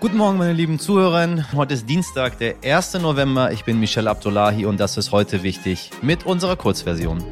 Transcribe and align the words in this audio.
Guten 0.00 0.16
Morgen, 0.16 0.38
meine 0.38 0.54
lieben 0.54 0.78
Zuhörer. 0.78 1.44
Heute 1.54 1.74
ist 1.74 1.86
Dienstag, 1.86 2.38
der 2.38 2.54
1. 2.64 2.94
November. 2.94 3.52
Ich 3.52 3.66
bin 3.66 3.78
Michel 3.78 4.08
Abdullahi 4.08 4.64
und 4.64 4.80
das 4.80 4.96
ist 4.96 5.12
heute 5.12 5.42
wichtig 5.42 5.90
mit 6.00 6.24
unserer 6.24 6.56
Kurzversion. 6.56 7.22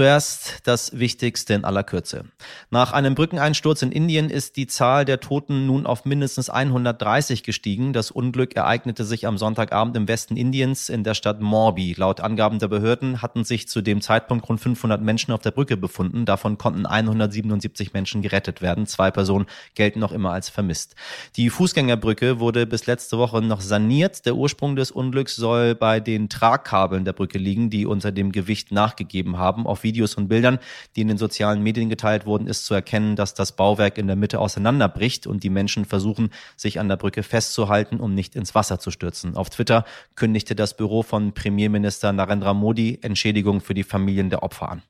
Zuerst 0.00 0.60
das 0.64 0.98
Wichtigste 0.98 1.52
in 1.52 1.66
aller 1.66 1.84
Kürze. 1.84 2.24
Nach 2.70 2.94
einem 2.94 3.14
Brückeneinsturz 3.14 3.82
in 3.82 3.92
Indien 3.92 4.30
ist 4.30 4.56
die 4.56 4.66
Zahl 4.66 5.04
der 5.04 5.20
Toten 5.20 5.66
nun 5.66 5.84
auf 5.84 6.06
mindestens 6.06 6.48
130 6.48 7.42
gestiegen. 7.42 7.92
Das 7.92 8.10
Unglück 8.10 8.56
ereignete 8.56 9.04
sich 9.04 9.26
am 9.26 9.36
Sonntagabend 9.36 9.94
im 9.98 10.08
Westen 10.08 10.38
Indiens 10.38 10.88
in 10.88 11.04
der 11.04 11.12
Stadt 11.12 11.42
Morbi. 11.42 11.92
Laut 11.98 12.20
Angaben 12.20 12.58
der 12.58 12.68
Behörden 12.68 13.20
hatten 13.20 13.44
sich 13.44 13.68
zu 13.68 13.82
dem 13.82 14.00
Zeitpunkt 14.00 14.48
rund 14.48 14.58
500 14.58 15.02
Menschen 15.02 15.32
auf 15.32 15.42
der 15.42 15.50
Brücke 15.50 15.76
befunden. 15.76 16.24
Davon 16.24 16.56
konnten 16.56 16.86
177 16.86 17.92
Menschen 17.92 18.22
gerettet 18.22 18.62
werden. 18.62 18.86
Zwei 18.86 19.10
Personen 19.10 19.44
gelten 19.74 20.00
noch 20.00 20.12
immer 20.12 20.32
als 20.32 20.48
vermisst. 20.48 20.94
Die 21.36 21.50
Fußgängerbrücke 21.50 22.40
wurde 22.40 22.66
bis 22.66 22.86
letzte 22.86 23.18
Woche 23.18 23.42
noch 23.42 23.60
saniert. 23.60 24.24
Der 24.24 24.34
Ursprung 24.34 24.76
des 24.76 24.92
Unglücks 24.92 25.36
soll 25.36 25.74
bei 25.74 26.00
den 26.00 26.30
Tragkabeln 26.30 27.04
der 27.04 27.12
Brücke 27.12 27.36
liegen, 27.36 27.68
die 27.68 27.84
unter 27.84 28.12
dem 28.12 28.32
Gewicht 28.32 28.72
nachgegeben 28.72 29.36
haben. 29.36 29.66
Auf 29.66 29.84
Videos 29.90 30.14
und 30.14 30.28
Bildern, 30.28 30.60
die 30.94 31.00
in 31.00 31.08
den 31.08 31.18
sozialen 31.18 31.64
Medien 31.64 31.88
geteilt 31.88 32.26
wurden, 32.26 32.46
ist 32.46 32.64
zu 32.64 32.74
erkennen, 32.74 33.16
dass 33.16 33.34
das 33.34 33.56
Bauwerk 33.56 33.98
in 33.98 34.06
der 34.06 34.14
Mitte 34.14 34.38
auseinanderbricht 34.38 35.26
und 35.26 35.42
die 35.42 35.50
Menschen 35.50 35.84
versuchen, 35.84 36.30
sich 36.56 36.78
an 36.78 36.88
der 36.88 36.96
Brücke 36.96 37.24
festzuhalten, 37.24 37.98
um 37.98 38.14
nicht 38.14 38.36
ins 38.36 38.54
Wasser 38.54 38.78
zu 38.78 38.92
stürzen. 38.92 39.36
Auf 39.36 39.50
Twitter 39.50 39.84
kündigte 40.14 40.54
das 40.54 40.76
Büro 40.76 41.02
von 41.02 41.34
Premierminister 41.34 42.12
Narendra 42.12 42.54
Modi 42.54 43.00
Entschädigung 43.02 43.60
für 43.60 43.74
die 43.74 43.82
Familien 43.82 44.30
der 44.30 44.44
Opfer 44.44 44.70
an. 44.70 44.82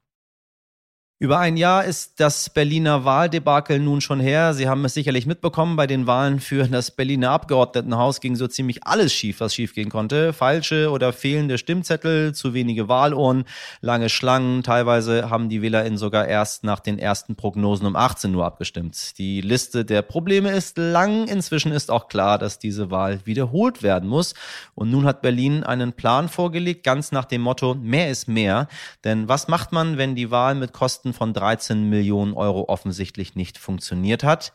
Über 1.22 1.38
ein 1.38 1.58
Jahr 1.58 1.84
ist 1.84 2.18
das 2.18 2.48
Berliner 2.48 3.04
Wahldebakel 3.04 3.78
nun 3.78 4.00
schon 4.00 4.20
her. 4.20 4.54
Sie 4.54 4.70
haben 4.70 4.82
es 4.86 4.94
sicherlich 4.94 5.26
mitbekommen. 5.26 5.76
Bei 5.76 5.86
den 5.86 6.06
Wahlen 6.06 6.40
für 6.40 6.66
das 6.66 6.92
Berliner 6.92 7.32
Abgeordnetenhaus 7.32 8.22
ging 8.22 8.36
so 8.36 8.46
ziemlich 8.46 8.86
alles 8.86 9.12
schief, 9.12 9.40
was 9.40 9.54
schief 9.54 9.74
gehen 9.74 9.90
konnte. 9.90 10.32
Falsche 10.32 10.90
oder 10.90 11.12
fehlende 11.12 11.58
Stimmzettel, 11.58 12.34
zu 12.34 12.54
wenige 12.54 12.88
Wahlohren, 12.88 13.44
lange 13.82 14.08
Schlangen. 14.08 14.62
Teilweise 14.62 15.28
haben 15.28 15.50
die 15.50 15.60
WählerInnen 15.60 15.98
sogar 15.98 16.26
erst 16.26 16.64
nach 16.64 16.80
den 16.80 16.98
ersten 16.98 17.36
Prognosen 17.36 17.86
um 17.86 17.96
18 17.96 18.34
Uhr 18.34 18.46
abgestimmt. 18.46 19.18
Die 19.18 19.42
Liste 19.42 19.84
der 19.84 20.00
Probleme 20.00 20.48
ist 20.52 20.78
lang. 20.78 21.28
Inzwischen 21.28 21.72
ist 21.72 21.90
auch 21.90 22.08
klar, 22.08 22.38
dass 22.38 22.58
diese 22.58 22.90
Wahl 22.90 23.20
wiederholt 23.26 23.82
werden 23.82 24.08
muss. 24.08 24.32
Und 24.74 24.90
nun 24.90 25.04
hat 25.04 25.20
Berlin 25.20 25.64
einen 25.64 25.92
Plan 25.92 26.30
vorgelegt, 26.30 26.82
ganz 26.82 27.12
nach 27.12 27.26
dem 27.26 27.42
Motto, 27.42 27.74
mehr 27.74 28.08
ist 28.08 28.26
mehr. 28.26 28.68
Denn 29.04 29.28
was 29.28 29.48
macht 29.48 29.70
man, 29.72 29.98
wenn 29.98 30.14
die 30.14 30.30
Wahl 30.30 30.54
mit 30.54 30.72
Kosten 30.72 31.09
Kosten 31.10 31.12
von 31.12 31.32
13 31.32 31.88
Millionen 31.88 32.34
Euro 32.34 32.68
offensichtlich 32.68 33.34
nicht 33.34 33.58
funktioniert 33.58 34.22
hat. 34.22 34.52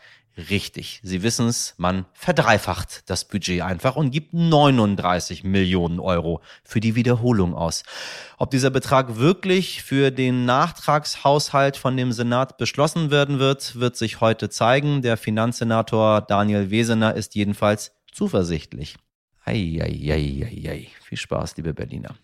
Richtig, 0.49 0.99
Sie 1.01 1.23
wissen 1.23 1.47
es, 1.47 1.75
man 1.77 2.05
verdreifacht 2.13 3.09
das 3.09 3.25
Budget 3.25 3.61
einfach 3.61 3.95
und 3.95 4.11
gibt 4.11 4.33
39 4.33 5.45
Millionen 5.45 5.99
Euro 6.01 6.41
für 6.63 6.81
die 6.81 6.95
Wiederholung 6.95 7.53
aus. 7.53 7.83
Ob 8.37 8.51
dieser 8.51 8.69
Betrag 8.69 9.17
wirklich 9.17 9.81
für 9.81 10.11
den 10.11 10.45
Nachtragshaushalt 10.45 11.77
von 11.77 11.95
dem 11.95 12.11
Senat 12.11 12.57
beschlossen 12.57 13.11
werden 13.11 13.39
wird, 13.39 13.79
wird 13.79 13.95
sich 13.95 14.19
heute 14.19 14.49
zeigen. 14.49 15.01
Der 15.01 15.15
Finanzsenator 15.15 16.21
Daniel 16.21 16.69
Wesener 16.69 17.13
ist 17.15 17.35
jedenfalls 17.35 17.93
zuversichtlich. 18.11 18.97
Eieieiei. 19.45 20.87
Viel 21.01 21.17
Spaß, 21.17 21.55
liebe 21.55 21.73
Berliner. 21.73 22.15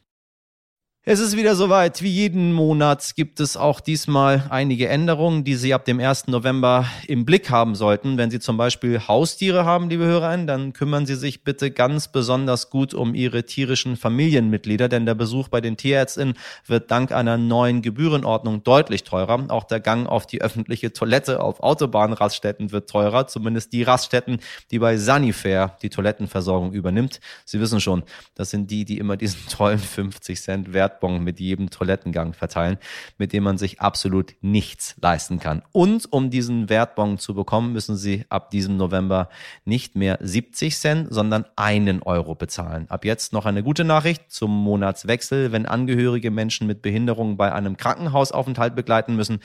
Es 1.03 1.19
ist 1.19 1.35
wieder 1.35 1.55
soweit. 1.55 2.03
Wie 2.03 2.11
jeden 2.11 2.53
Monat 2.53 3.13
gibt 3.15 3.39
es 3.39 3.57
auch 3.57 3.79
diesmal 3.79 4.45
einige 4.51 4.87
Änderungen, 4.87 5.43
die 5.43 5.55
Sie 5.55 5.73
ab 5.73 5.83
dem 5.83 5.99
1. 5.99 6.27
November 6.27 6.85
im 7.07 7.25
Blick 7.25 7.49
haben 7.49 7.73
sollten. 7.73 8.19
Wenn 8.19 8.29
Sie 8.29 8.39
zum 8.39 8.55
Beispiel 8.55 8.99
Haustiere 9.07 9.65
haben, 9.65 9.89
liebe 9.89 10.05
Hörerinnen, 10.05 10.45
dann 10.45 10.73
kümmern 10.73 11.07
Sie 11.07 11.15
sich 11.15 11.43
bitte 11.43 11.71
ganz 11.71 12.11
besonders 12.11 12.69
gut 12.69 12.93
um 12.93 13.15
Ihre 13.15 13.47
tierischen 13.47 13.97
Familienmitglieder, 13.97 14.89
denn 14.89 15.07
der 15.07 15.15
Besuch 15.15 15.47
bei 15.47 15.59
den 15.59 15.75
Tierärztinnen 15.75 16.35
wird 16.67 16.91
dank 16.91 17.11
einer 17.11 17.39
neuen 17.39 17.81
Gebührenordnung 17.81 18.63
deutlich 18.63 19.03
teurer. 19.03 19.47
Auch 19.47 19.63
der 19.63 19.79
Gang 19.79 20.07
auf 20.07 20.27
die 20.27 20.43
öffentliche 20.43 20.93
Toilette 20.93 21.41
auf 21.41 21.61
Autobahnraststätten 21.61 22.71
wird 22.71 22.87
teurer, 22.87 23.25
zumindest 23.25 23.73
die 23.73 23.81
Raststätten, 23.81 24.37
die 24.69 24.77
bei 24.77 24.97
Sanifair 24.97 25.77
die 25.81 25.89
Toilettenversorgung 25.89 26.73
übernimmt. 26.73 27.21
Sie 27.43 27.59
wissen 27.59 27.81
schon, 27.81 28.03
das 28.35 28.51
sind 28.51 28.69
die, 28.69 28.85
die 28.85 28.99
immer 28.99 29.17
diesen 29.17 29.47
tollen 29.49 29.79
50 29.79 30.39
Cent 30.39 30.73
Wert 30.73 30.90
Wertbon 30.91 31.23
mit 31.23 31.39
jedem 31.39 31.69
Toilettengang 31.69 32.33
verteilen, 32.33 32.77
mit 33.17 33.33
dem 33.33 33.43
man 33.43 33.57
sich 33.57 33.79
absolut 33.79 34.33
nichts 34.41 34.95
leisten 35.01 35.39
kann. 35.39 35.63
Und 35.71 36.11
um 36.11 36.29
diesen 36.29 36.69
Wertbon 36.69 37.17
zu 37.17 37.33
bekommen, 37.33 37.71
müssen 37.71 37.95
Sie 37.95 38.25
ab 38.29 38.49
diesem 38.51 38.77
November 38.77 39.29
nicht 39.63 39.95
mehr 39.95 40.17
70 40.21 40.77
Cent, 40.77 41.07
sondern 41.09 41.45
einen 41.55 42.03
Euro 42.03 42.35
bezahlen. 42.35 42.89
Ab 42.89 43.05
jetzt 43.05 43.31
noch 43.33 43.45
eine 43.45 43.63
gute 43.63 43.83
Nachricht 43.83 44.31
zum 44.31 44.51
Monatswechsel. 44.51 45.51
Wenn 45.51 45.65
Angehörige 45.65 46.31
Menschen 46.31 46.67
mit 46.67 46.81
Behinderungen 46.81 47.37
bei 47.37 47.53
einem 47.53 47.77
Krankenhausaufenthalt 47.77 48.75
begleiten 48.75 49.15
müssen, 49.15 49.39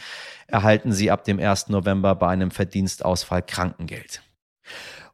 erhalten 0.48 0.92
sie 0.92 1.10
ab 1.10 1.24
dem 1.24 1.38
1. 1.38 1.68
November 1.68 2.14
bei 2.14 2.28
einem 2.28 2.50
Verdienstausfall 2.50 3.42
Krankengeld. 3.42 4.22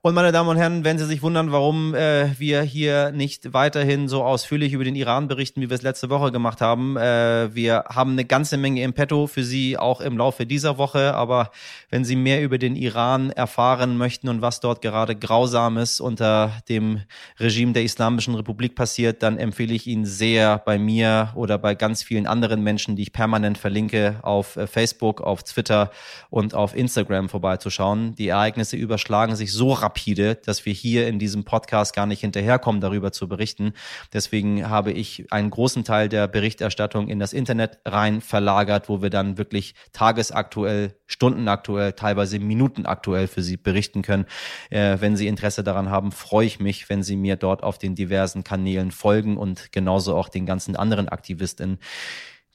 Und 0.04 0.14
meine 0.14 0.32
Damen 0.32 0.48
und 0.48 0.56
Herren, 0.56 0.82
wenn 0.82 0.98
Sie 0.98 1.06
sich 1.06 1.22
wundern, 1.22 1.52
warum 1.52 1.94
äh, 1.94 2.36
wir 2.36 2.62
hier 2.62 3.12
nicht 3.12 3.52
weiterhin 3.52 4.08
so 4.08 4.24
ausführlich 4.24 4.72
über 4.72 4.82
den 4.82 4.96
Iran 4.96 5.28
berichten, 5.28 5.60
wie 5.60 5.70
wir 5.70 5.76
es 5.76 5.82
letzte 5.82 6.10
Woche 6.10 6.32
gemacht 6.32 6.60
haben, 6.60 6.96
äh, 6.96 7.54
wir 7.54 7.84
haben 7.88 8.10
eine 8.10 8.24
ganze 8.24 8.56
Menge 8.56 8.82
im 8.82 8.94
Petto 8.94 9.28
für 9.28 9.44
Sie 9.44 9.78
auch 9.78 10.00
im 10.00 10.18
Laufe 10.18 10.44
dieser 10.44 10.76
Woche. 10.76 11.14
Aber 11.14 11.52
wenn 11.88 12.04
Sie 12.04 12.16
mehr 12.16 12.42
über 12.42 12.58
den 12.58 12.74
Iran 12.74 13.30
erfahren 13.30 13.96
möchten 13.96 14.28
und 14.28 14.42
was 14.42 14.58
dort 14.58 14.82
gerade 14.82 15.14
Grausames 15.14 16.00
unter 16.00 16.50
dem 16.68 17.02
Regime 17.38 17.72
der 17.72 17.84
Islamischen 17.84 18.34
Republik 18.34 18.74
passiert, 18.74 19.22
dann 19.22 19.38
empfehle 19.38 19.72
ich 19.72 19.86
Ihnen 19.86 20.04
sehr 20.04 20.58
bei 20.58 20.80
mir 20.80 21.30
oder 21.36 21.58
bei 21.58 21.76
ganz 21.76 22.02
vielen 22.02 22.26
anderen 22.26 22.64
Menschen, 22.64 22.96
die 22.96 23.02
ich 23.02 23.12
permanent 23.12 23.56
verlinke, 23.56 24.16
auf 24.22 24.56
äh, 24.56 24.66
Facebook, 24.66 25.20
auf 25.20 25.44
Twitter 25.44 25.92
und 26.28 26.54
auf 26.54 26.74
Instagram 26.74 27.28
vorbeizuschauen. 27.28 28.16
Die 28.16 28.26
Ereignisse 28.26 28.76
überschlagen 28.76 29.36
sich 29.36 29.52
so 29.52 29.72
rapide 29.72 29.91
rapide, 29.92 30.36
dass 30.36 30.64
wir 30.64 30.72
hier 30.72 31.06
in 31.06 31.18
diesem 31.18 31.44
Podcast 31.44 31.94
gar 31.94 32.06
nicht 32.06 32.20
hinterherkommen, 32.20 32.80
darüber 32.80 33.12
zu 33.12 33.28
berichten. 33.28 33.74
Deswegen 34.12 34.68
habe 34.68 34.92
ich 34.92 35.30
einen 35.30 35.50
großen 35.50 35.84
Teil 35.84 36.08
der 36.08 36.28
Berichterstattung 36.28 37.08
in 37.08 37.18
das 37.18 37.32
Internet 37.32 37.78
rein 37.84 38.20
verlagert, 38.20 38.88
wo 38.88 39.02
wir 39.02 39.10
dann 39.10 39.36
wirklich 39.36 39.74
tagesaktuell, 39.92 40.94
stundenaktuell, 41.06 41.92
teilweise 41.92 42.38
minutenaktuell 42.38 43.28
für 43.28 43.42
Sie 43.42 43.58
berichten 43.58 44.02
können. 44.02 44.24
Äh, 44.70 44.96
wenn 45.00 45.16
Sie 45.16 45.26
Interesse 45.26 45.62
daran 45.62 45.90
haben, 45.90 46.10
freue 46.10 46.46
ich 46.46 46.58
mich, 46.58 46.88
wenn 46.88 47.02
Sie 47.02 47.16
mir 47.16 47.36
dort 47.36 47.62
auf 47.62 47.78
den 47.78 47.94
diversen 47.94 48.44
Kanälen 48.44 48.90
folgen 48.90 49.36
und 49.36 49.72
genauso 49.72 50.16
auch 50.16 50.30
den 50.30 50.46
ganzen 50.46 50.74
anderen 50.74 51.08
Aktivistinnen, 51.08 51.78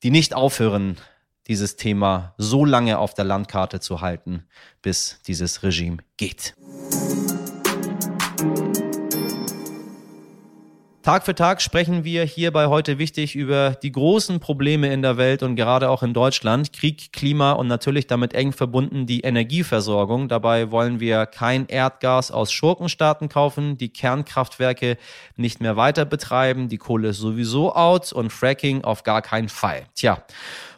die 0.02 0.12
nicht 0.12 0.34
aufhören, 0.34 0.98
dieses 1.48 1.78
Thema 1.78 2.34
so 2.38 2.66
lange 2.66 3.00
auf 3.00 3.14
der 3.14 3.26
Landkarte 3.26 3.80
zu 3.80 4.02
halten, 4.02 4.44
bis 4.82 5.20
dieses 5.28 5.64
Regime 5.64 5.98
geht. 6.18 6.54
Tag 11.08 11.24
für 11.24 11.36
Tag 11.36 11.62
sprechen 11.62 12.04
wir 12.04 12.26
hier 12.26 12.52
bei 12.52 12.68
heute 12.68 12.98
wichtig 12.98 13.34
über 13.34 13.78
die 13.82 13.94
großen 13.94 14.42
Probleme 14.42 14.92
in 14.92 15.02
der 15.02 15.16
Welt 15.16 15.42
und 15.42 15.56
gerade 15.56 15.90
auch 15.90 16.04
in 16.04 16.14
Deutschland. 16.14 16.74
Krieg, 16.74 17.14
Klima 17.14 17.54
und 17.54 17.68
natürlich 17.68 18.08
damit 18.08 18.34
eng 18.34 18.52
verbunden 18.52 19.06
die 19.06 19.22
Energieversorgung. 19.22 20.28
Dabei 20.28 20.70
wollen 20.70 21.00
wir 21.00 21.26
kein 21.26 21.66
Erdgas 21.68 22.30
aus 22.30 22.52
Schurkenstaaten 22.52 23.30
kaufen, 23.30 23.78
die 23.78 23.88
Kernkraftwerke 23.88 24.98
nicht 25.38 25.62
mehr 25.62 25.78
weiter 25.78 26.04
betreiben, 26.04 26.68
die 26.68 26.78
Kohle 26.78 27.08
ist 27.08 27.20
sowieso 27.20 27.74
out 27.74 28.12
und 28.12 28.34
Fracking 28.34 28.84
auf 28.84 29.04
gar 29.04 29.22
keinen 29.22 29.48
Fall. 29.48 29.86
Tja. 29.96 30.22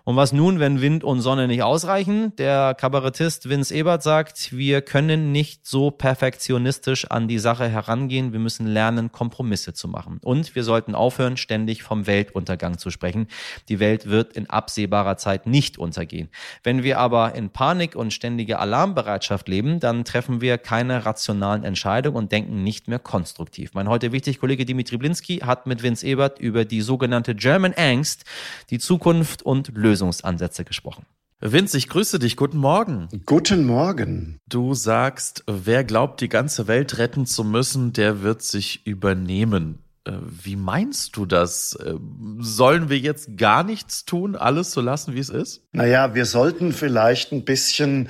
Und 0.10 0.16
was 0.16 0.34
nun, 0.34 0.60
wenn 0.60 0.82
Wind 0.82 1.04
und 1.04 1.22
Sonne 1.22 1.48
nicht 1.48 1.62
ausreichen? 1.62 2.36
Der 2.38 2.74
Kabarettist 2.74 3.48
Vince 3.48 3.76
Ebert 3.76 4.02
sagt, 4.02 4.58
wir 4.58 4.82
können 4.82 5.32
nicht 5.32 5.68
so 5.68 5.92
perfektionistisch 5.92 7.06
an 7.12 7.28
die 7.28 7.38
Sache 7.38 7.70
herangehen. 7.70 8.34
Wir 8.34 8.40
müssen 8.40 8.66
lernen, 8.66 9.12
Kompromisse 9.12 9.76
zu 9.76 9.88
machen. 9.88 10.20
Und 10.24 10.56
wir 10.56 10.64
sollten 10.64 10.96
aufhören, 10.96 11.38
ständig 11.38 11.84
vom 11.84 12.08
Weltuntergang 12.08 12.80
zu 12.80 12.90
sprechen. 12.90 13.28
Die 13.68 13.80
Welt 13.80 14.10
wird 14.10 14.34
in 14.34 14.50
absehbarer 14.50 15.18
Zeit 15.18 15.46
nicht 15.46 15.78
untergehen. 15.78 16.30
Wenn 16.64 16.82
wir 16.82 16.98
aber 16.98 17.36
in 17.36 17.52
Panik 17.52 17.96
und 17.96 18.12
ständiger 18.12 18.60
Alarmbereitschaft 18.62 19.48
leben, 19.48 19.80
dann 19.80 20.06
treffen 20.06 20.42
wir 20.42 20.58
keine 20.58 21.06
rationalen 21.06 21.64
Entscheidungen 21.64 22.18
und 22.18 22.32
denken 22.32 22.64
nicht 22.64 22.88
mehr 22.88 22.98
konstruktiv. 22.98 23.76
Mein 23.76 23.88
heute 23.88 24.12
wichtig 24.12 24.40
Kollege 24.40 24.66
Dimitri 24.66 24.98
Blinski 24.98 25.42
hat 25.46 25.68
mit 25.68 25.84
Vince 25.84 26.04
Ebert 26.08 26.40
über 26.40 26.66
die 26.66 26.82
sogenannte 26.82 27.36
German 27.36 27.76
Angst, 27.78 28.26
die 28.72 28.80
Zukunft 28.80 29.44
und 29.44 29.70
Lösung 29.76 29.99
Lösungsansätze 30.00 30.64
gesprochen. 30.64 31.06
Vince, 31.42 31.78
ich 31.78 31.88
grüße 31.88 32.20
dich. 32.20 32.36
Guten 32.36 32.58
Morgen. 32.58 33.08
Guten 33.26 33.66
Morgen. 33.66 34.40
Du 34.48 34.74
sagst, 34.74 35.44
wer 35.48 35.84
glaubt, 35.84 36.20
die 36.22 36.30
ganze 36.30 36.68
Welt 36.68 36.98
retten 36.98 37.26
zu 37.26 37.44
müssen, 37.44 37.94
der 37.94 38.24
wird 38.24 38.42
sich 38.42 38.86
übernehmen. 38.86 39.80
Äh, 40.04 40.14
wie 40.22 40.58
meinst 40.58 41.16
du 41.16 41.26
das? 41.26 41.76
Äh, 41.76 41.96
sollen 42.40 42.90
wir 42.90 42.98
jetzt 42.98 43.38
gar 43.38 43.64
nichts 43.64 44.04
tun, 44.04 44.36
alles 44.36 44.72
so 44.72 44.82
lassen, 44.82 45.16
wie 45.16 45.20
es 45.20 45.30
ist? 45.30 45.62
Naja, 45.72 46.14
wir 46.14 46.26
sollten 46.26 46.74
vielleicht 46.74 47.32
ein 47.32 47.46
bisschen 47.46 48.10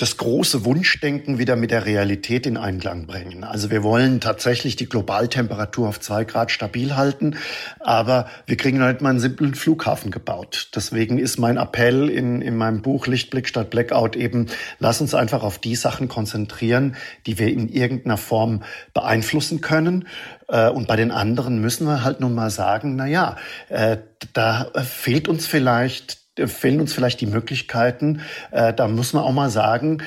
das 0.00 0.16
große 0.16 0.64
Wunschdenken 0.64 1.38
wieder 1.38 1.56
mit 1.56 1.70
der 1.70 1.84
Realität 1.84 2.46
in 2.46 2.56
Einklang 2.56 3.06
bringen. 3.06 3.44
Also 3.44 3.70
wir 3.70 3.82
wollen 3.82 4.20
tatsächlich 4.20 4.76
die 4.76 4.88
Globaltemperatur 4.88 5.88
auf 5.88 6.00
zwei 6.00 6.24
Grad 6.24 6.50
stabil 6.50 6.96
halten, 6.96 7.36
aber 7.80 8.26
wir 8.46 8.56
kriegen 8.56 8.78
nicht 8.78 9.02
mal 9.02 9.10
einen 9.10 9.20
simplen 9.20 9.54
Flughafen 9.54 10.10
gebaut. 10.10 10.70
Deswegen 10.74 11.18
ist 11.18 11.38
mein 11.38 11.58
Appell 11.58 12.08
in, 12.08 12.40
in 12.40 12.56
meinem 12.56 12.80
Buch 12.80 13.06
Lichtblick 13.06 13.46
statt 13.46 13.68
Blackout 13.68 14.16
eben, 14.16 14.46
lass 14.78 15.02
uns 15.02 15.14
einfach 15.14 15.42
auf 15.42 15.58
die 15.58 15.76
Sachen 15.76 16.08
konzentrieren, 16.08 16.96
die 17.26 17.38
wir 17.38 17.48
in 17.48 17.68
irgendeiner 17.68 18.16
Form 18.16 18.62
beeinflussen 18.94 19.60
können. 19.60 20.08
Äh, 20.48 20.70
und 20.70 20.88
bei 20.88 20.96
den 20.96 21.10
anderen 21.10 21.60
müssen 21.60 21.86
wir 21.86 22.04
halt 22.04 22.20
nun 22.20 22.34
mal 22.34 22.50
sagen, 22.50 22.96
na 22.96 23.06
ja, 23.06 23.36
äh, 23.68 23.98
da 24.32 24.70
fehlt 24.82 25.28
uns 25.28 25.46
vielleicht 25.46 26.19
fehlen 26.36 26.80
uns 26.80 26.92
vielleicht 26.92 27.20
die 27.20 27.26
Möglichkeiten. 27.26 28.22
Äh, 28.50 28.72
da 28.72 28.88
muss 28.88 29.12
man 29.12 29.24
auch 29.24 29.32
mal 29.32 29.50
sagen, 29.50 30.02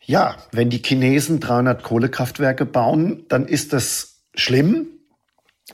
ja, 0.00 0.36
wenn 0.52 0.70
die 0.70 0.82
Chinesen 0.82 1.40
300 1.40 1.82
Kohlekraftwerke 1.82 2.64
bauen, 2.64 3.24
dann 3.28 3.46
ist 3.46 3.72
das 3.72 4.22
schlimm, 4.34 4.86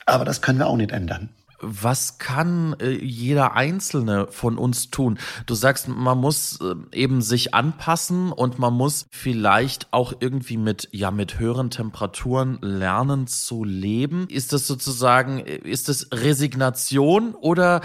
aber 0.06 0.24
das 0.24 0.40
können 0.40 0.58
wir 0.58 0.68
auch 0.68 0.76
nicht 0.76 0.92
ändern 0.92 1.30
was 1.62 2.18
kann 2.18 2.74
äh, 2.80 2.90
jeder 2.90 3.54
Einzelne 3.54 4.26
von 4.30 4.58
uns 4.58 4.90
tun? 4.90 5.18
Du 5.46 5.54
sagst, 5.54 5.88
man 5.88 6.18
muss 6.18 6.60
äh, 6.60 6.74
eben 6.92 7.22
sich 7.22 7.54
anpassen 7.54 8.32
und 8.32 8.58
man 8.58 8.74
muss 8.74 9.06
vielleicht 9.10 9.92
auch 9.92 10.12
irgendwie 10.20 10.56
mit, 10.56 10.88
ja, 10.92 11.10
mit 11.10 11.38
höheren 11.38 11.70
Temperaturen 11.70 12.58
lernen 12.60 13.26
zu 13.26 13.64
leben. 13.64 14.26
Ist 14.28 14.52
das 14.52 14.66
sozusagen, 14.66 15.38
äh, 15.38 15.56
ist 15.56 15.88
das 15.88 16.08
Resignation 16.12 17.34
oder 17.34 17.80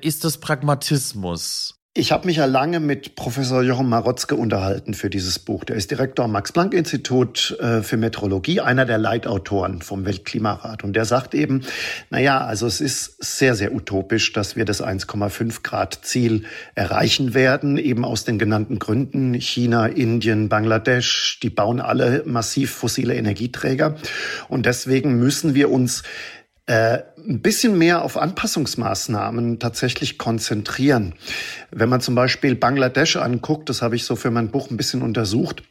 ist 0.00 0.24
das 0.24 0.38
Pragmatismus? 0.38 1.77
Ich 1.94 2.12
habe 2.12 2.26
mich 2.26 2.36
ja 2.36 2.44
lange 2.44 2.78
mit 2.78 3.16
Professor 3.16 3.62
Jochen 3.62 3.88
Marotzke 3.88 4.36
unterhalten 4.36 4.94
für 4.94 5.10
dieses 5.10 5.40
Buch. 5.40 5.64
Der 5.64 5.74
ist 5.74 5.90
Direktor 5.90 6.26
am 6.26 6.32
Max-Planck-Institut 6.32 7.58
äh, 7.58 7.82
für 7.82 7.96
Meteorologie, 7.96 8.60
einer 8.60 8.84
der 8.84 8.98
Leitautoren 8.98 9.82
vom 9.82 10.04
Weltklimarat. 10.04 10.84
Und 10.84 10.92
der 10.92 11.06
sagt 11.06 11.34
eben, 11.34 11.64
na 12.10 12.20
ja, 12.20 12.44
also 12.44 12.66
es 12.66 12.80
ist 12.80 13.16
sehr, 13.24 13.56
sehr 13.56 13.74
utopisch, 13.74 14.32
dass 14.32 14.54
wir 14.54 14.64
das 14.64 14.80
1,5 14.80 15.62
Grad 15.62 15.98
Ziel 16.02 16.44
erreichen 16.76 17.34
werden, 17.34 17.78
eben 17.78 18.04
aus 18.04 18.24
den 18.24 18.38
genannten 18.38 18.78
Gründen. 18.78 19.34
China, 19.34 19.86
Indien, 19.86 20.48
Bangladesch, 20.48 21.40
die 21.42 21.50
bauen 21.50 21.80
alle 21.80 22.22
massiv 22.26 22.70
fossile 22.70 23.14
Energieträger. 23.14 23.96
Und 24.48 24.66
deswegen 24.66 25.18
müssen 25.18 25.54
wir 25.54 25.70
uns 25.70 26.04
äh, 26.68 27.02
ein 27.16 27.40
bisschen 27.40 27.78
mehr 27.78 28.02
auf 28.02 28.18
Anpassungsmaßnahmen 28.18 29.58
tatsächlich 29.58 30.18
konzentrieren. 30.18 31.14
Wenn 31.70 31.88
man 31.88 32.02
zum 32.02 32.14
Beispiel 32.14 32.54
Bangladesch 32.54 33.16
anguckt, 33.16 33.70
das 33.70 33.80
habe 33.80 33.96
ich 33.96 34.04
so 34.04 34.16
für 34.16 34.30
mein 34.30 34.50
Buch 34.50 34.70
ein 34.70 34.76
bisschen 34.76 35.00
untersucht, 35.00 35.62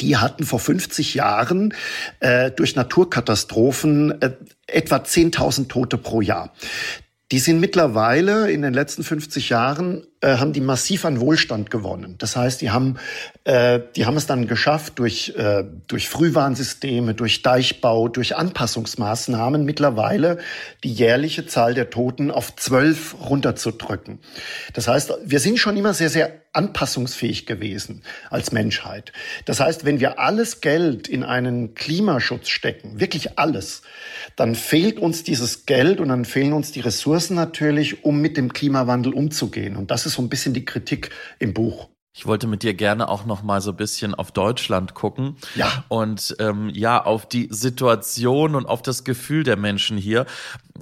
die 0.00 0.16
hatten 0.16 0.44
vor 0.44 0.60
50 0.60 1.14
Jahren 1.14 1.74
äh, 2.20 2.52
durch 2.52 2.76
Naturkatastrophen 2.76 4.22
äh, 4.22 4.30
etwa 4.68 4.98
10.000 4.98 5.68
Tote 5.68 5.98
pro 5.98 6.20
Jahr. 6.20 6.52
Die 7.32 7.40
sind 7.40 7.58
mittlerweile 7.58 8.48
in 8.52 8.62
den 8.62 8.74
letzten 8.74 9.02
50 9.02 9.48
Jahren 9.48 10.06
äh, 10.22 10.36
haben 10.36 10.52
die 10.52 10.60
massiv 10.60 11.04
an 11.04 11.20
Wohlstand 11.20 11.70
gewonnen. 11.70 12.14
Das 12.18 12.36
heißt, 12.36 12.60
die 12.60 12.70
haben, 12.70 12.96
äh, 13.42 13.80
die 13.96 14.06
haben 14.06 14.16
es 14.16 14.26
dann 14.26 14.46
geschafft, 14.46 15.00
durch, 15.00 15.34
äh, 15.36 15.64
durch 15.88 16.08
Frühwarnsysteme, 16.08 17.14
durch 17.14 17.42
Deichbau, 17.42 18.06
durch 18.06 18.36
Anpassungsmaßnahmen 18.36 19.64
mittlerweile 19.64 20.38
die 20.84 20.92
jährliche 20.92 21.46
Zahl 21.46 21.74
der 21.74 21.90
Toten 21.90 22.30
auf 22.30 22.54
zwölf 22.54 23.16
runterzudrücken. 23.28 24.20
Das 24.74 24.86
heißt, 24.86 25.12
wir 25.24 25.40
sind 25.40 25.58
schon 25.58 25.76
immer 25.76 25.92
sehr, 25.92 26.08
sehr 26.08 26.42
anpassungsfähig 26.52 27.46
gewesen 27.46 28.02
als 28.28 28.52
Menschheit. 28.52 29.12
Das 29.46 29.58
heißt, 29.60 29.84
wenn 29.86 30.00
wir 30.00 30.18
alles 30.18 30.60
Geld 30.60 31.08
in 31.08 31.24
einen 31.24 31.74
Klimaschutz 31.74 32.48
stecken, 32.48 33.00
wirklich 33.00 33.38
alles, 33.38 33.82
dann 34.36 34.54
fehlt 34.54 34.98
uns 34.98 35.22
dieses 35.24 35.64
Geld 35.64 35.98
und 35.98 36.08
dann 36.08 36.26
fehlen 36.26 36.52
uns 36.52 36.70
die 36.70 36.80
Ressourcen 36.80 37.34
natürlich, 37.34 38.04
um 38.04 38.20
mit 38.20 38.36
dem 38.36 38.52
Klimawandel 38.52 39.14
umzugehen. 39.14 39.76
Und 39.76 39.90
das 39.90 40.04
ist 40.04 40.11
so 40.12 40.22
ein 40.22 40.28
bisschen 40.28 40.54
die 40.54 40.64
Kritik 40.64 41.10
im 41.38 41.54
Buch. 41.54 41.88
Ich 42.14 42.26
wollte 42.26 42.46
mit 42.46 42.62
dir 42.62 42.74
gerne 42.74 43.08
auch 43.08 43.24
noch 43.24 43.42
mal 43.42 43.62
so 43.62 43.70
ein 43.70 43.76
bisschen 43.76 44.14
auf 44.14 44.32
Deutschland 44.32 44.92
gucken. 44.92 45.36
Ja. 45.54 45.84
Und 45.88 46.36
ähm, 46.40 46.68
ja, 46.68 47.02
auf 47.02 47.26
die 47.26 47.48
Situation 47.50 48.54
und 48.54 48.66
auf 48.66 48.82
das 48.82 49.04
Gefühl 49.04 49.44
der 49.44 49.56
Menschen 49.56 49.96
hier. 49.96 50.26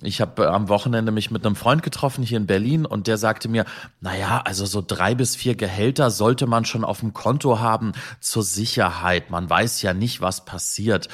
Ich 0.02 0.20
habe 0.20 0.42
äh, 0.42 0.46
am 0.46 0.68
Wochenende 0.68 1.12
mich 1.12 1.30
mit 1.30 1.46
einem 1.46 1.54
Freund 1.54 1.84
getroffen 1.84 2.24
hier 2.24 2.36
in 2.36 2.46
Berlin 2.46 2.84
und 2.84 3.06
der 3.06 3.16
sagte 3.16 3.48
mir, 3.48 3.64
na 4.00 4.16
ja, 4.16 4.40
also 4.44 4.66
so 4.66 4.82
drei 4.84 5.14
bis 5.14 5.36
vier 5.36 5.54
Gehälter 5.54 6.10
sollte 6.10 6.48
man 6.48 6.64
schon 6.64 6.84
auf 6.84 6.98
dem 6.98 7.14
Konto 7.14 7.60
haben 7.60 7.92
zur 8.18 8.42
Sicherheit. 8.42 9.30
Man 9.30 9.48
weiß 9.48 9.82
ja 9.82 9.94
nicht, 9.94 10.20
was 10.20 10.44
passiert 10.44 11.08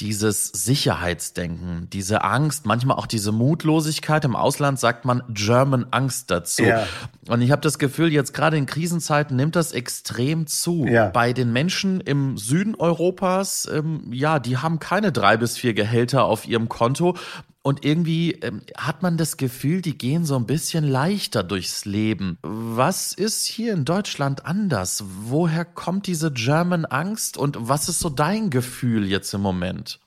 dieses 0.00 0.48
Sicherheitsdenken, 0.48 1.88
diese 1.90 2.24
Angst, 2.24 2.66
manchmal 2.66 2.96
auch 2.96 3.06
diese 3.06 3.30
Mutlosigkeit. 3.30 4.24
Im 4.24 4.34
Ausland 4.34 4.80
sagt 4.80 5.04
man 5.04 5.22
German 5.28 5.86
Angst 5.92 6.30
dazu. 6.30 6.64
Ja. 6.64 6.86
Und 7.28 7.42
ich 7.42 7.52
habe 7.52 7.62
das 7.62 7.78
Gefühl, 7.78 8.12
jetzt 8.12 8.34
gerade 8.34 8.56
in 8.56 8.66
Krisenzeiten 8.66 9.36
nimmt 9.36 9.54
das 9.54 9.72
extrem 9.72 10.46
zu. 10.46 10.84
Ja. 10.86 11.10
Bei 11.10 11.32
den 11.32 11.52
Menschen 11.52 12.00
im 12.00 12.36
Süden 12.36 12.74
Europas, 12.74 13.68
ähm, 13.72 14.12
ja, 14.12 14.40
die 14.40 14.56
haben 14.56 14.80
keine 14.80 15.12
drei 15.12 15.36
bis 15.36 15.56
vier 15.56 15.74
Gehälter 15.74 16.24
auf 16.24 16.46
ihrem 16.48 16.68
Konto. 16.68 17.16
Und 17.66 17.82
irgendwie 17.82 18.32
ähm, 18.42 18.60
hat 18.76 19.02
man 19.02 19.16
das 19.16 19.38
Gefühl, 19.38 19.80
die 19.80 19.96
gehen 19.96 20.26
so 20.26 20.36
ein 20.36 20.44
bisschen 20.44 20.84
leichter 20.84 21.42
durchs 21.42 21.86
Leben. 21.86 22.36
Was 22.42 23.14
ist 23.14 23.46
hier 23.46 23.72
in 23.72 23.86
Deutschland 23.86 24.44
anders? 24.44 25.02
Woher 25.22 25.64
kommt 25.64 26.06
diese 26.06 26.30
German 26.30 26.84
Angst 26.84 27.38
und 27.38 27.56
was 27.58 27.88
ist 27.88 28.00
so 28.00 28.10
dein 28.10 28.50
Gefühl 28.50 29.06
jetzt 29.08 29.32
im 29.32 29.40
Moment? 29.40 29.98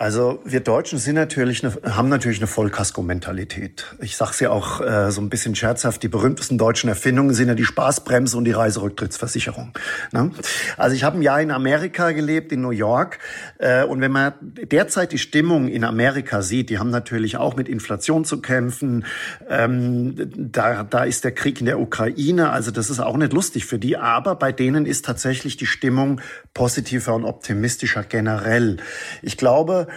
Also 0.00 0.40
wir 0.46 0.60
Deutschen 0.60 0.98
sind 0.98 1.16
natürlich 1.16 1.62
eine, 1.62 1.94
haben 1.94 2.08
natürlich 2.08 2.38
eine 2.38 2.46
Vollkasko-Mentalität. 2.46 3.84
Ich 4.00 4.16
sage 4.16 4.30
es 4.30 4.40
ja 4.40 4.48
auch 4.48 4.80
äh, 4.80 5.10
so 5.10 5.20
ein 5.20 5.28
bisschen 5.28 5.54
scherzhaft, 5.54 6.02
die 6.02 6.08
berühmtesten 6.08 6.56
deutschen 6.56 6.88
Erfindungen 6.88 7.34
sind 7.34 7.48
ja 7.48 7.54
die 7.54 7.66
Spaßbremse 7.66 8.34
und 8.38 8.46
die 8.46 8.52
Reiserücktrittsversicherung. 8.52 9.74
Ne? 10.12 10.30
Also 10.78 10.96
ich 10.96 11.04
habe 11.04 11.18
ein 11.18 11.22
Jahr 11.22 11.42
in 11.42 11.50
Amerika 11.50 12.12
gelebt, 12.12 12.50
in 12.50 12.62
New 12.62 12.70
York. 12.70 13.18
Äh, 13.58 13.84
und 13.84 14.00
wenn 14.00 14.10
man 14.10 14.32
derzeit 14.40 15.12
die 15.12 15.18
Stimmung 15.18 15.68
in 15.68 15.84
Amerika 15.84 16.40
sieht, 16.40 16.70
die 16.70 16.78
haben 16.78 16.88
natürlich 16.88 17.36
auch 17.36 17.54
mit 17.54 17.68
Inflation 17.68 18.24
zu 18.24 18.40
kämpfen. 18.40 19.04
Ähm, 19.50 20.14
da, 20.34 20.82
da 20.82 21.04
ist 21.04 21.24
der 21.24 21.32
Krieg 21.32 21.60
in 21.60 21.66
der 21.66 21.78
Ukraine, 21.78 22.52
also 22.52 22.70
das 22.70 22.88
ist 22.88 23.00
auch 23.00 23.18
nicht 23.18 23.34
lustig 23.34 23.66
für 23.66 23.78
die. 23.78 23.98
Aber 23.98 24.34
bei 24.34 24.50
denen 24.50 24.86
ist 24.86 25.04
tatsächlich 25.04 25.58
die 25.58 25.66
Stimmung 25.66 26.22
positiver 26.54 27.14
und 27.14 27.26
optimistischer 27.26 28.02
generell. 28.02 28.78
Ich 29.20 29.36
glaube, 29.36 29.88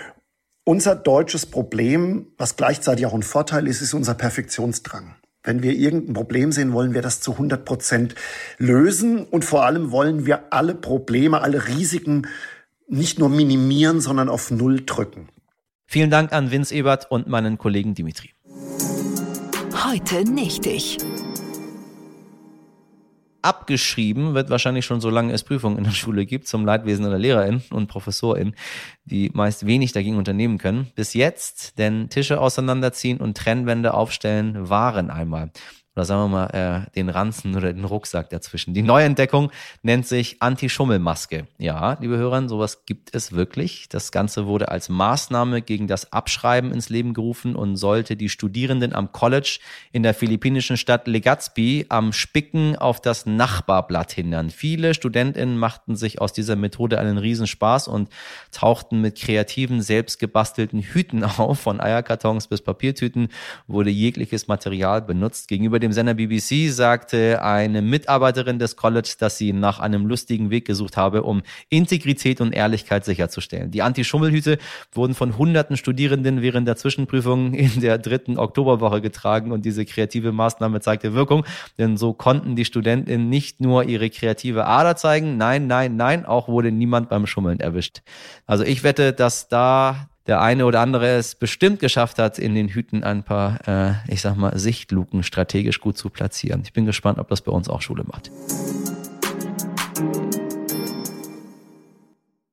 unser 0.65 0.95
deutsches 0.95 1.45
Problem, 1.45 2.27
was 2.37 2.55
gleichzeitig 2.55 3.05
auch 3.05 3.13
ein 3.13 3.23
Vorteil 3.23 3.67
ist, 3.67 3.81
ist 3.81 3.93
unser 3.93 4.13
Perfektionsdrang. 4.13 5.15
Wenn 5.43 5.61
wir 5.61 5.73
irgendein 5.73 6.13
Problem 6.13 6.51
sehen, 6.53 6.71
wollen 6.71 6.93
wir 6.93 7.01
das 7.01 7.19
zu 7.19 7.33
100 7.33 7.65
Prozent 7.65 8.15
lösen 8.57 9.25
und 9.25 9.43
vor 9.43 9.65
allem 9.65 9.91
wollen 9.91 10.25
wir 10.25 10.53
alle 10.53 10.73
Probleme, 10.73 11.41
alle 11.41 11.67
Risiken 11.67 12.27
nicht 12.87 13.19
nur 13.19 13.29
minimieren, 13.29 13.99
sondern 13.99 14.29
auf 14.29 14.51
Null 14.51 14.85
drücken. 14.85 15.27
Vielen 15.85 16.09
Dank 16.09 16.31
an 16.31 16.49
Vince 16.49 16.73
Ebert 16.73 17.11
und 17.11 17.27
meinen 17.27 17.57
Kollegen 17.57 17.93
Dimitri. 17.93 18.31
Heute 19.85 20.23
nicht 20.23 20.65
ich 20.65 20.97
abgeschrieben 23.43 24.33
wird 24.33 24.49
wahrscheinlich 24.49 24.85
schon 24.85 25.01
so 25.01 25.09
lange 25.09 25.33
es 25.33 25.43
Prüfungen 25.43 25.77
in 25.77 25.83
der 25.83 25.91
Schule 26.03 26.25
gibt 26.25 26.47
zum 26.47 26.65
Leidwesen 26.65 27.09
der 27.09 27.19
LehrerInnen 27.19 27.63
und 27.69 27.87
ProfessorInnen, 27.87 28.55
die 29.05 29.29
meist 29.33 29.65
wenig 29.65 29.91
dagegen 29.91 30.17
unternehmen 30.17 30.57
können. 30.57 30.87
Bis 30.95 31.13
jetzt, 31.13 31.77
denn 31.77 32.09
Tische 32.09 32.39
auseinanderziehen 32.39 33.19
und 33.19 33.37
Trennwände 33.37 33.93
aufstellen 33.93 34.69
waren 34.69 35.09
einmal 35.09 35.51
oder 35.95 36.05
sagen 36.05 36.21
wir 36.23 36.27
mal 36.27 36.85
äh, 36.87 36.91
den 36.95 37.09
Ranzen 37.09 37.55
oder 37.55 37.71
den 37.71 37.85
Rucksack 37.85 38.29
dazwischen. 38.29 38.73
Die 38.73 38.81
Neuentdeckung 38.81 39.51
nennt 39.83 40.07
sich 40.07 40.41
Anti-Schummelmaske. 40.41 41.47
Ja, 41.59 41.97
liebe 41.99 42.17
Hörer, 42.17 42.47
sowas 42.49 42.85
gibt 42.85 43.13
es 43.13 43.31
wirklich. 43.31 43.89
Das 43.89 44.11
Ganze 44.11 44.47
wurde 44.47 44.69
als 44.69 44.89
Maßnahme 44.89 45.61
gegen 45.61 45.87
das 45.87 46.11
Abschreiben 46.11 46.71
ins 46.71 46.89
Leben 46.89 47.13
gerufen 47.13 47.55
und 47.55 47.75
sollte 47.75 48.15
die 48.15 48.29
Studierenden 48.29 48.93
am 48.93 49.11
College 49.11 49.59
in 49.91 50.01
der 50.01 50.15
philippinischen 50.15 50.77
Stadt 50.77 51.07
Legazpi 51.07 51.85
am 51.89 52.11
Spicken 52.11 52.75
auf 52.75 52.99
das 52.99 53.27
Nachbarblatt 53.27 54.11
hindern. 54.11 54.49
Viele 54.49 54.95
Studentinnen 54.95 55.57
machten 55.57 55.95
sich 55.95 56.19
aus 56.19 56.33
dieser 56.33 56.55
Methode 56.55 56.99
einen 56.99 57.19
Riesenspaß 57.19 57.87
und 57.87 58.09
tauchten 58.51 58.99
mit 59.01 59.19
kreativen, 59.19 59.81
selbstgebastelten 59.81 60.81
Hüten 60.81 61.23
auf. 61.37 61.59
Von 61.59 61.79
Eierkartons 61.79 62.47
bis 62.47 62.61
Papiertüten 62.61 63.29
wurde 63.67 63.91
jegliches 63.91 64.47
Material 64.47 65.03
benutzt. 65.03 65.47
Gegenüber 65.47 65.82
dem 65.83 65.91
Sender 65.91 66.13
BBC 66.13 66.71
sagte 66.71 67.43
eine 67.43 67.81
Mitarbeiterin 67.81 68.57
des 68.57 68.75
College, 68.75 69.15
dass 69.19 69.37
sie 69.37 69.53
nach 69.53 69.79
einem 69.79 70.05
lustigen 70.05 70.49
Weg 70.49 70.65
gesucht 70.65 70.97
habe, 70.97 71.23
um 71.23 71.43
Integrität 71.69 72.41
und 72.41 72.53
Ehrlichkeit 72.53 73.03
sicherzustellen. 73.05 73.69
Die 73.69 73.81
Anti-Schummelhüte 73.81 74.57
wurden 74.93 75.13
von 75.13 75.37
hunderten 75.37 75.75
Studierenden 75.75 76.41
während 76.41 76.67
der 76.67 76.77
Zwischenprüfung 76.77 77.53
in 77.53 77.81
der 77.81 77.97
dritten 77.97 78.37
Oktoberwoche 78.37 79.01
getragen 79.01 79.51
und 79.51 79.65
diese 79.65 79.85
kreative 79.85 80.31
Maßnahme 80.31 80.79
zeigte 80.79 81.13
Wirkung, 81.13 81.45
denn 81.77 81.97
so 81.97 82.13
konnten 82.13 82.55
die 82.55 82.65
Studentinnen 82.65 83.27
nicht 83.29 83.59
nur 83.59 83.83
ihre 83.83 84.09
kreative 84.09 84.65
Ader 84.65 84.95
zeigen, 84.95 85.37
nein, 85.37 85.67
nein, 85.67 85.97
nein, 85.97 86.25
auch 86.25 86.47
wurde 86.47 86.71
niemand 86.71 87.09
beim 87.09 87.27
Schummeln 87.27 87.59
erwischt. 87.59 88.01
Also 88.45 88.63
ich 88.63 88.83
wette, 88.83 89.11
dass 89.11 89.49
da 89.49 90.07
der 90.27 90.41
eine 90.41 90.65
oder 90.65 90.79
andere 90.79 91.07
es 91.15 91.35
bestimmt 91.35 91.79
geschafft 91.79 92.17
hat, 92.19 92.39
in 92.39 92.55
den 92.55 92.69
Hüten 92.69 93.03
ein 93.03 93.23
paar, 93.23 93.59
äh, 93.67 93.93
ich 94.07 94.21
sag 94.21 94.35
mal, 94.37 94.57
Sichtluken 94.57 95.23
strategisch 95.23 95.81
gut 95.81 95.97
zu 95.97 96.09
platzieren. 96.09 96.61
Ich 96.63 96.73
bin 96.73 96.85
gespannt, 96.85 97.19
ob 97.19 97.27
das 97.27 97.41
bei 97.41 97.51
uns 97.51 97.67
auch 97.67 97.81
Schule 97.81 98.03
macht. 98.05 98.31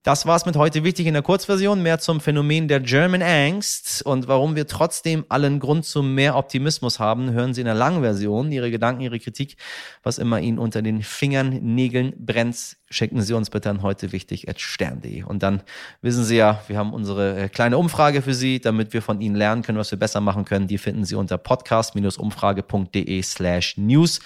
Das 0.02 0.24
war's 0.24 0.46
mit 0.46 0.56
heute 0.56 0.82
wichtig 0.82 1.06
in 1.06 1.12
der 1.12 1.22
Kurzversion. 1.22 1.82
Mehr 1.82 1.98
zum 1.98 2.20
Phänomen 2.20 2.68
der 2.68 2.80
German 2.80 3.22
Angst 3.22 4.02
und 4.04 4.28
warum 4.28 4.56
wir 4.56 4.66
trotzdem 4.66 5.26
allen 5.28 5.60
Grund 5.60 5.84
zu 5.84 6.02
mehr 6.02 6.36
Optimismus 6.36 6.98
haben, 6.98 7.32
hören 7.32 7.52
Sie 7.52 7.60
in 7.60 7.66
der 7.66 7.74
langen 7.74 8.00
Version. 8.00 8.50
Ihre 8.50 8.70
Gedanken, 8.70 9.02
Ihre 9.02 9.20
Kritik, 9.20 9.56
was 10.02 10.16
immer 10.16 10.40
Ihnen 10.40 10.58
unter 10.58 10.80
den 10.80 11.02
Fingern, 11.02 11.50
Nägeln 11.50 12.14
brennt, 12.16 12.78
schicken 12.90 13.22
Sie 13.22 13.34
uns 13.34 13.50
bitte 13.50 13.70
an 13.70 13.82
heute 13.82 14.12
wichtig 14.12 14.48
at 14.48 14.60
stern.de. 14.60 15.22
Und 15.22 15.42
dann 15.42 15.62
wissen 16.02 16.24
Sie 16.24 16.36
ja, 16.36 16.60
wir 16.66 16.76
haben 16.76 16.92
unsere 16.92 17.38
äh, 17.38 17.48
kleine 17.48 17.78
Umfrage 17.78 18.22
für 18.22 18.34
Sie, 18.34 18.60
damit 18.60 18.92
wir 18.92 19.02
von 19.02 19.20
Ihnen 19.20 19.36
lernen 19.36 19.62
können, 19.62 19.78
was 19.78 19.90
wir 19.90 19.98
besser 19.98 20.20
machen 20.20 20.44
können. 20.44 20.66
Die 20.66 20.78
finden 20.78 21.04
Sie 21.04 21.14
unter 21.14 21.38
podcast-umfrage.de 21.38 23.22
slash 23.22 23.76
news 23.76 24.20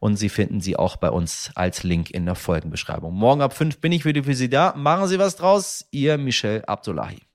und 0.00 0.16
Sie 0.16 0.28
finden 0.28 0.60
sie 0.60 0.76
auch 0.76 0.96
bei 0.96 1.10
uns 1.10 1.50
als 1.54 1.82
Link 1.82 2.10
in 2.10 2.24
der 2.24 2.34
Folgenbeschreibung. 2.34 3.14
Morgen 3.14 3.42
ab 3.42 3.52
fünf 3.52 3.78
bin 3.78 3.92
ich 3.92 4.04
wieder 4.04 4.24
für 4.24 4.34
Sie 4.34 4.48
da. 4.48 4.74
Machen 4.76 5.08
Sie 5.08 5.18
was 5.18 5.36
draus. 5.36 5.86
Ihr 5.90 6.18
Michel 6.18 6.64
Abdullahi. 6.66 7.25